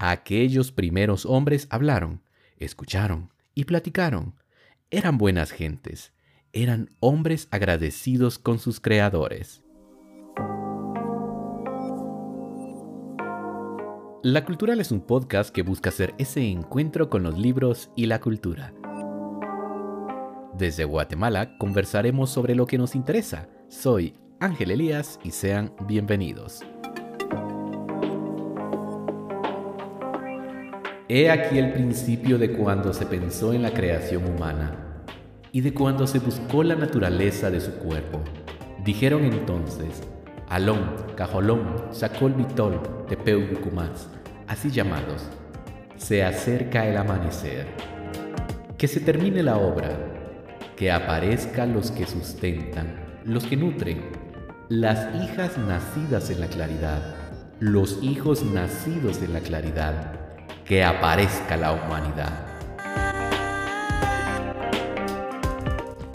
Aquellos 0.00 0.70
primeros 0.70 1.26
hombres 1.26 1.66
hablaron, 1.70 2.22
escucharon 2.56 3.32
y 3.56 3.64
platicaron. 3.64 4.36
Eran 4.92 5.18
buenas 5.18 5.50
gentes, 5.50 6.12
eran 6.52 6.92
hombres 7.00 7.48
agradecidos 7.50 8.38
con 8.38 8.60
sus 8.60 8.78
creadores. 8.78 9.64
La 14.22 14.44
Cultural 14.44 14.78
es 14.78 14.92
un 14.92 15.00
podcast 15.00 15.50
que 15.50 15.62
busca 15.62 15.88
hacer 15.88 16.14
ese 16.18 16.48
encuentro 16.48 17.10
con 17.10 17.24
los 17.24 17.36
libros 17.36 17.90
y 17.96 18.06
la 18.06 18.20
cultura. 18.20 18.72
Desde 20.56 20.84
Guatemala 20.84 21.58
conversaremos 21.58 22.30
sobre 22.30 22.54
lo 22.54 22.66
que 22.66 22.78
nos 22.78 22.94
interesa. 22.94 23.48
Soy 23.66 24.14
Ángel 24.38 24.70
Elías 24.70 25.18
y 25.24 25.32
sean 25.32 25.74
bienvenidos. 25.88 26.62
He 31.10 31.30
aquí 31.30 31.58
el 31.58 31.72
principio 31.72 32.36
de 32.36 32.52
cuando 32.52 32.92
se 32.92 33.06
pensó 33.06 33.54
en 33.54 33.62
la 33.62 33.70
creación 33.70 34.26
humana 34.26 35.04
y 35.52 35.62
de 35.62 35.72
cuando 35.72 36.06
se 36.06 36.18
buscó 36.18 36.62
la 36.62 36.74
naturaleza 36.74 37.50
de 37.50 37.62
su 37.62 37.72
cuerpo. 37.76 38.20
Dijeron 38.84 39.24
entonces, 39.24 40.02
Alón, 40.50 40.96
Cajolón, 41.16 41.86
Sacol 41.92 42.34
Vitol, 42.34 43.06
Tepeu 43.08 43.40
así 44.48 44.70
llamados. 44.70 45.26
Se 45.96 46.22
acerca 46.22 46.86
el 46.86 46.98
amanecer. 46.98 47.68
Que 48.76 48.86
se 48.86 49.00
termine 49.00 49.42
la 49.42 49.56
obra, 49.56 49.88
que 50.76 50.92
aparezcan 50.92 51.72
los 51.72 51.90
que 51.90 52.06
sustentan, 52.06 53.22
los 53.24 53.46
que 53.46 53.56
nutren, 53.56 54.02
las 54.68 55.08
hijas 55.22 55.56
nacidas 55.56 56.28
en 56.28 56.40
la 56.40 56.48
claridad, 56.48 57.16
los 57.60 57.98
hijos 58.02 58.44
nacidos 58.44 59.22
en 59.22 59.32
la 59.32 59.40
claridad, 59.40 60.27
que 60.68 60.84
aparezca 60.84 61.56
la 61.56 61.72
humanidad. 61.72 62.46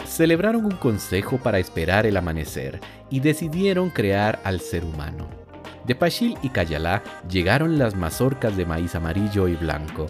Celebraron 0.06 0.64
un 0.64 0.76
consejo 0.76 1.38
para 1.38 1.58
esperar 1.58 2.06
el 2.06 2.16
amanecer 2.16 2.80
y 3.10 3.18
decidieron 3.18 3.90
crear 3.90 4.40
al 4.44 4.60
ser 4.60 4.84
humano. 4.84 5.28
De 5.84 5.96
Pachil 5.96 6.38
y 6.40 6.50
Cayalá 6.50 7.02
llegaron 7.28 7.78
las 7.78 7.96
mazorcas 7.96 8.56
de 8.56 8.64
maíz 8.64 8.94
amarillo 8.94 9.48
y 9.48 9.56
blanco. 9.56 10.06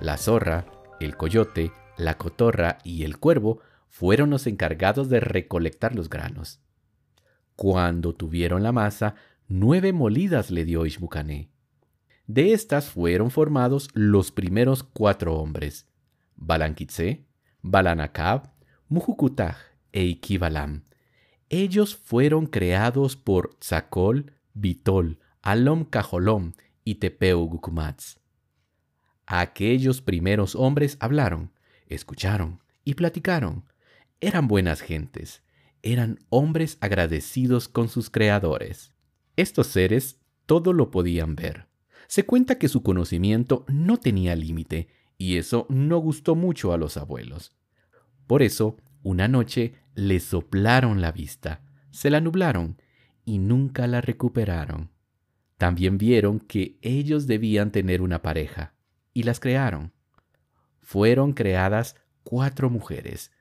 La 0.00 0.16
zorra, 0.16 0.64
el 0.98 1.18
coyote, 1.18 1.70
la 1.98 2.16
cotorra 2.16 2.78
y 2.84 3.04
el 3.04 3.18
cuervo 3.18 3.60
fueron 3.90 4.30
los 4.30 4.46
encargados 4.46 5.10
de 5.10 5.20
recolectar 5.20 5.94
los 5.94 6.08
granos. 6.08 6.62
Cuando 7.56 8.14
tuvieron 8.14 8.62
la 8.62 8.72
masa, 8.72 9.16
nueve 9.48 9.92
molidas 9.92 10.50
le 10.50 10.64
dio 10.64 10.86
Ishmucané. 10.86 11.51
De 12.26 12.52
estas 12.52 12.88
fueron 12.88 13.30
formados 13.30 13.88
los 13.94 14.30
primeros 14.30 14.82
cuatro 14.82 15.34
hombres, 15.34 15.88
Balanquitze, 16.36 17.26
Balanacab, 17.62 18.52
Mujukutaj 18.88 19.56
e 19.92 20.04
Ikibalam. 20.04 20.84
Ellos 21.48 21.96
fueron 21.96 22.46
creados 22.46 23.16
por 23.16 23.56
Tzakol, 23.58 24.32
Bitol, 24.54 25.18
Alom 25.42 25.84
Cajolom 25.84 26.52
y 26.84 26.96
Tepeu. 26.96 27.60
Aquellos 29.26 30.00
primeros 30.00 30.54
hombres 30.54 30.96
hablaron, 31.00 31.52
escucharon 31.86 32.62
y 32.84 32.94
platicaron, 32.94 33.64
eran 34.20 34.46
buenas 34.46 34.80
gentes, 34.80 35.42
eran 35.82 36.20
hombres 36.28 36.78
agradecidos 36.80 37.68
con 37.68 37.88
sus 37.88 38.08
creadores. 38.08 38.92
Estos 39.36 39.66
seres 39.66 40.20
todo 40.46 40.72
lo 40.72 40.90
podían 40.90 41.34
ver. 41.34 41.71
Se 42.12 42.26
cuenta 42.26 42.58
que 42.58 42.68
su 42.68 42.82
conocimiento 42.82 43.64
no 43.68 43.96
tenía 43.96 44.36
límite 44.36 44.88
y 45.16 45.38
eso 45.38 45.64
no 45.70 45.96
gustó 45.96 46.34
mucho 46.34 46.74
a 46.74 46.76
los 46.76 46.98
abuelos. 46.98 47.56
Por 48.26 48.42
eso, 48.42 48.76
una 49.02 49.28
noche 49.28 49.76
les 49.94 50.22
soplaron 50.22 51.00
la 51.00 51.10
vista, 51.10 51.62
se 51.90 52.10
la 52.10 52.20
nublaron 52.20 52.76
y 53.24 53.38
nunca 53.38 53.86
la 53.86 54.02
recuperaron. 54.02 54.90
También 55.56 55.96
vieron 55.96 56.38
que 56.38 56.76
ellos 56.82 57.26
debían 57.26 57.70
tener 57.70 58.02
una 58.02 58.20
pareja 58.20 58.74
y 59.14 59.22
las 59.22 59.40
crearon. 59.40 59.94
Fueron 60.80 61.32
creadas 61.32 61.96
cuatro 62.24 62.68
mujeres, 62.68 63.32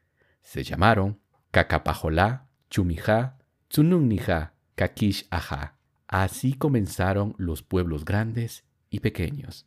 se 0.44 0.64
llamaron 0.64 1.20
Cacapajolá, 1.52 2.48
Chumijá, 2.70 3.38
Tsununija, 3.68 4.54
Caquish 4.76 5.28
Ajá. 5.30 5.81
Así 6.12 6.54
comenzaron 6.54 7.36
los 7.38 7.64
pueblos 7.64 8.04
grandes 8.04 8.66
y 8.90 9.00
pequeños. 9.00 9.66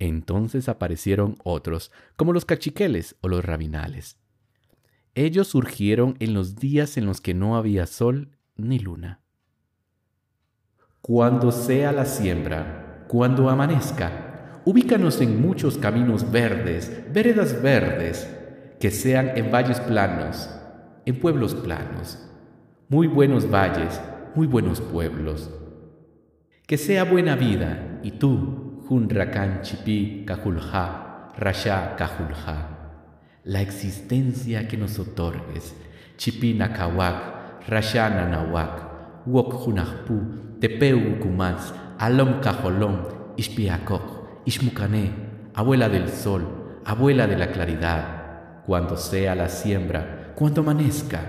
Entonces 0.00 0.68
aparecieron 0.68 1.36
otros, 1.44 1.92
como 2.16 2.32
los 2.32 2.44
cachiqueles 2.44 3.14
o 3.20 3.28
los 3.28 3.44
rabinales. 3.44 4.18
Ellos 5.14 5.46
surgieron 5.46 6.16
en 6.18 6.34
los 6.34 6.56
días 6.56 6.96
en 6.96 7.06
los 7.06 7.20
que 7.20 7.34
no 7.34 7.56
había 7.56 7.86
sol 7.86 8.36
ni 8.56 8.80
luna. 8.80 9.20
Cuando 11.00 11.52
sea 11.52 11.92
la 11.92 12.04
siembra, 12.04 13.06
cuando 13.06 13.48
amanezca, 13.48 14.60
ubícanos 14.64 15.20
en 15.20 15.40
muchos 15.40 15.78
caminos 15.78 16.32
verdes, 16.32 17.04
veredas 17.12 17.62
verdes, 17.62 18.28
que 18.80 18.90
sean 18.90 19.38
en 19.38 19.52
valles 19.52 19.78
planos, 19.78 20.50
en 21.06 21.20
pueblos 21.20 21.54
planos, 21.54 22.18
muy 22.88 23.06
buenos 23.06 23.48
valles, 23.48 24.00
muy 24.34 24.48
buenos 24.48 24.80
pueblos. 24.80 25.50
Que 26.66 26.76
sea 26.76 27.04
buena 27.04 27.36
vida, 27.36 28.00
y 28.02 28.12
tú, 28.12 28.82
Junrakan 28.88 29.62
Chipi 29.62 30.24
Kajulja, 30.26 31.30
Rasha 31.36 31.94
Kajulja, 31.96 32.68
la 33.44 33.60
existencia 33.60 34.66
que 34.66 34.76
nos 34.76 34.98
otorgues, 34.98 35.76
Chipi 36.16 36.54
Nakawak, 36.54 37.68
Rasha 37.68 38.10
Nanawak, 38.10 39.26
Wok 39.26 39.52
Junajpu, 39.64 40.58
Tepeu 40.60 41.20
Kumaz, 41.20 41.72
Alom 41.98 42.40
Kajolom, 42.40 43.34
Ishpiakok, 43.36 44.46
Ishmukane, 44.46 45.12
abuela 45.54 45.88
del 45.88 46.08
sol, 46.08 46.80
abuela 46.84 47.26
de 47.28 47.38
la 47.38 47.52
claridad, 47.52 48.62
cuando 48.66 48.96
sea 48.96 49.34
la 49.34 49.48
siembra, 49.48 50.32
cuando 50.34 50.62
amanezca, 50.62 51.20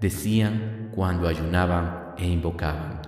decían 0.00 0.90
cuando 0.94 1.28
ayunaban 1.28 2.01
e 2.18 2.26
invocaban, 2.26 3.02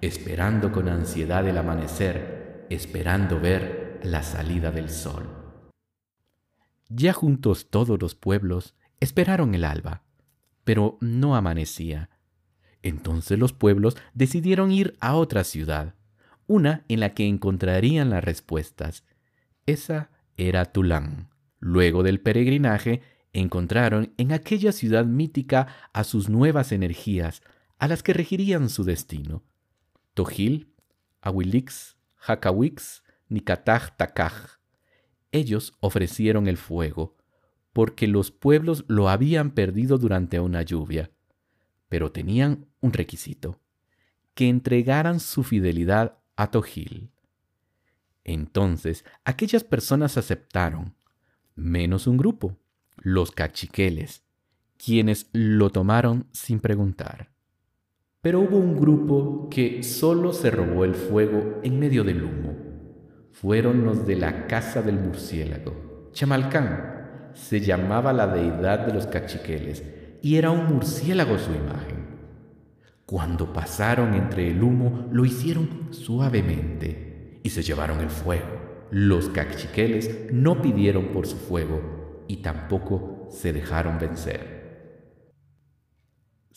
esperando 0.00 0.72
con 0.72 0.88
ansiedad 0.88 1.46
el 1.46 1.58
amanecer, 1.58 2.66
esperando 2.70 3.40
ver 3.40 4.00
la 4.02 4.22
salida 4.22 4.70
del 4.70 4.90
sol. 4.90 5.28
Ya 6.88 7.12
juntos 7.12 7.68
todos 7.70 8.00
los 8.00 8.14
pueblos 8.14 8.74
esperaron 9.00 9.54
el 9.54 9.64
alba, 9.64 10.02
pero 10.64 10.98
no 11.00 11.36
amanecía. 11.36 12.10
Entonces 12.82 13.38
los 13.38 13.52
pueblos 13.52 13.96
decidieron 14.14 14.70
ir 14.70 14.96
a 15.00 15.14
otra 15.14 15.44
ciudad, 15.44 15.94
una 16.46 16.84
en 16.88 17.00
la 17.00 17.10
que 17.10 17.26
encontrarían 17.26 18.10
las 18.10 18.24
respuestas. 18.24 19.04
Esa 19.66 20.10
era 20.36 20.64
Tulán. 20.66 21.28
Luego 21.60 22.02
del 22.02 22.20
peregrinaje, 22.20 23.02
encontraron 23.32 24.14
en 24.16 24.32
aquella 24.32 24.72
ciudad 24.72 25.04
mítica 25.04 25.66
a 25.92 26.04
sus 26.04 26.28
nuevas 26.28 26.72
energías, 26.72 27.42
a 27.78 27.88
las 27.88 28.02
que 28.02 28.12
regirían 28.12 28.68
su 28.68 28.84
destino. 28.84 29.42
Tojil, 30.14 30.74
Awilix, 31.20 31.96
Hakawix, 32.26 33.02
Nicataj 33.28 33.96
Takaj. 33.96 34.58
Ellos 35.30 35.74
ofrecieron 35.80 36.48
el 36.48 36.56
fuego, 36.56 37.16
porque 37.72 38.08
los 38.08 38.30
pueblos 38.30 38.84
lo 38.88 39.08
habían 39.08 39.52
perdido 39.52 39.98
durante 39.98 40.40
una 40.40 40.62
lluvia, 40.62 41.10
pero 41.88 42.10
tenían 42.10 42.66
un 42.80 42.92
requisito, 42.92 43.60
que 44.34 44.48
entregaran 44.48 45.20
su 45.20 45.44
fidelidad 45.44 46.18
a 46.36 46.50
Tojil. 46.50 47.10
Entonces 48.24 49.04
aquellas 49.24 49.64
personas 49.64 50.16
aceptaron, 50.16 50.94
menos 51.54 52.06
un 52.06 52.16
grupo, 52.16 52.58
los 52.96 53.30
cachiqueles, 53.30 54.24
quienes 54.76 55.28
lo 55.32 55.70
tomaron 55.70 56.28
sin 56.32 56.60
preguntar. 56.60 57.37
Pero 58.20 58.40
hubo 58.40 58.56
un 58.56 58.76
grupo 58.76 59.48
que 59.48 59.82
solo 59.82 60.32
se 60.32 60.50
robó 60.50 60.84
el 60.84 60.94
fuego 60.94 61.60
en 61.62 61.78
medio 61.78 62.02
del 62.02 62.24
humo. 62.24 62.56
Fueron 63.30 63.84
los 63.84 64.06
de 64.06 64.16
la 64.16 64.46
casa 64.46 64.82
del 64.82 64.98
murciélago. 64.98 66.10
Chamalcán 66.12 67.30
se 67.34 67.60
llamaba 67.60 68.12
la 68.12 68.26
deidad 68.26 68.86
de 68.86 68.94
los 68.94 69.06
cachiqueles 69.06 69.84
y 70.20 70.36
era 70.36 70.50
un 70.50 70.66
murciélago 70.66 71.38
su 71.38 71.52
imagen. 71.52 72.08
Cuando 73.06 73.52
pasaron 73.52 74.14
entre 74.14 74.50
el 74.50 74.62
humo 74.62 75.08
lo 75.12 75.24
hicieron 75.24 75.88
suavemente 75.92 77.40
y 77.42 77.50
se 77.50 77.62
llevaron 77.62 78.00
el 78.00 78.10
fuego. 78.10 78.86
Los 78.90 79.28
cachiqueles 79.28 80.32
no 80.32 80.60
pidieron 80.60 81.08
por 81.08 81.26
su 81.26 81.36
fuego, 81.36 82.24
y 82.26 82.38
tampoco 82.38 83.26
se 83.30 83.52
dejaron 83.52 83.98
vencer. 83.98 84.57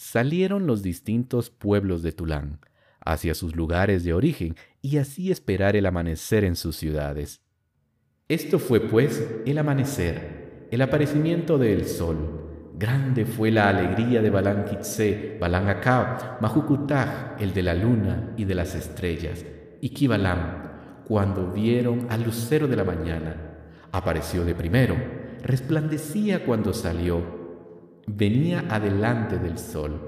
Salieron 0.03 0.65
los 0.65 0.81
distintos 0.81 1.51
pueblos 1.51 2.01
de 2.01 2.11
Tulán 2.11 2.59
hacia 3.05 3.35
sus 3.35 3.55
lugares 3.55 4.03
de 4.03 4.15
origen 4.15 4.55
y 4.81 4.97
así 4.97 5.31
esperar 5.31 5.75
el 5.75 5.85
amanecer 5.85 6.43
en 6.43 6.55
sus 6.55 6.75
ciudades. 6.75 7.39
Esto 8.27 8.57
fue 8.57 8.79
pues 8.79 9.23
el 9.45 9.59
amanecer, 9.59 10.67
el 10.71 10.81
aparecimiento 10.81 11.59
del 11.59 11.85
sol. 11.85 12.73
Grande 12.79 13.25
fue 13.25 13.51
la 13.51 13.69
alegría 13.69 14.23
de 14.23 14.31
Balán 14.31 14.65
Kitse, 14.65 15.37
Balán 15.39 15.69
Acab, 15.69 16.39
el 17.39 17.53
de 17.53 17.61
la 17.61 17.75
luna 17.75 18.33
y 18.37 18.45
de 18.45 18.55
las 18.55 18.73
estrellas, 18.73 19.45
y 19.81 19.89
Kibalam, 19.89 21.03
cuando 21.07 21.51
vieron 21.51 22.07
al 22.09 22.23
lucero 22.23 22.67
de 22.67 22.75
la 22.75 22.83
mañana. 22.83 23.35
Apareció 23.91 24.45
de 24.45 24.55
primero, 24.55 24.95
resplandecía 25.43 26.43
cuando 26.43 26.73
salió, 26.73 27.40
venía 28.15 28.65
adelante 28.69 29.37
del 29.37 29.57
sol. 29.57 29.99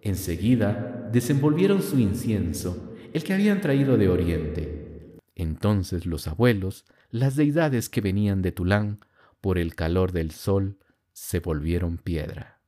Enseguida 0.00 1.08
desenvolvieron 1.12 1.82
su 1.82 1.98
incienso, 1.98 2.94
el 3.12 3.22
que 3.22 3.34
habían 3.34 3.60
traído 3.60 3.96
de 3.96 4.08
oriente. 4.08 5.18
Entonces 5.34 6.06
los 6.06 6.26
abuelos, 6.28 6.84
las 7.10 7.36
deidades 7.36 7.88
que 7.88 8.00
venían 8.00 8.42
de 8.42 8.52
Tulán, 8.52 9.00
por 9.40 9.58
el 9.58 9.74
calor 9.74 10.12
del 10.12 10.30
sol, 10.30 10.78
se 11.12 11.40
volvieron 11.40 11.98
piedra. 11.98 12.60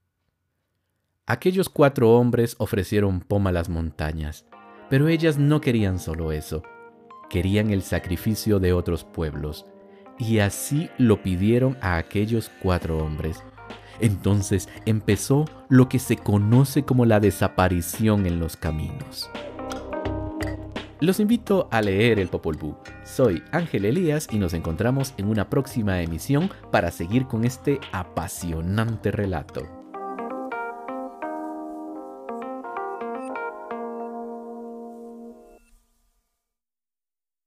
Aquellos 1.26 1.68
cuatro 1.68 2.12
hombres 2.12 2.54
ofrecieron 2.58 3.20
poma 3.20 3.50
a 3.50 3.52
las 3.52 3.68
montañas, 3.68 4.44
pero 4.90 5.08
ellas 5.08 5.38
no 5.38 5.60
querían 5.60 5.98
solo 5.98 6.32
eso, 6.32 6.62
querían 7.30 7.70
el 7.70 7.82
sacrificio 7.82 8.60
de 8.60 8.74
otros 8.74 9.04
pueblos, 9.04 9.66
y 10.18 10.38
así 10.38 10.90
lo 10.98 11.22
pidieron 11.22 11.78
a 11.80 11.96
aquellos 11.96 12.50
cuatro 12.62 12.98
hombres. 12.98 13.42
Entonces 14.00 14.68
empezó 14.86 15.44
lo 15.68 15.88
que 15.88 15.98
se 15.98 16.16
conoce 16.16 16.84
como 16.84 17.04
la 17.04 17.20
desaparición 17.20 18.26
en 18.26 18.40
los 18.40 18.56
caminos. 18.56 19.30
Los 21.00 21.20
invito 21.20 21.68
a 21.70 21.82
leer 21.82 22.18
el 22.18 22.28
Popol 22.28 22.56
Vuh. 22.56 22.76
Soy 23.04 23.42
Ángel 23.52 23.84
Elías 23.84 24.26
y 24.30 24.38
nos 24.38 24.54
encontramos 24.54 25.12
en 25.18 25.28
una 25.28 25.50
próxima 25.50 26.00
emisión 26.00 26.50
para 26.70 26.90
seguir 26.90 27.26
con 27.26 27.44
este 27.44 27.78
apasionante 27.92 29.10
relato. 29.10 29.83